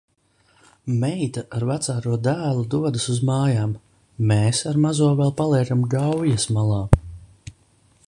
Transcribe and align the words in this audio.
Meita 1.01 1.43
ar 1.57 1.65
vecāko 1.71 2.15
dēlu 2.29 2.65
dodas 2.75 3.07
uz 3.17 3.21
mājām. 3.31 3.77
Mēs 4.33 4.65
ar 4.73 4.83
mazo 4.87 5.13
vēl 5.23 5.35
paliekam 5.43 5.89
Gaujas 5.97 6.53
malā. 6.59 6.85